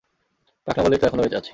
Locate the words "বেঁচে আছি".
1.23-1.49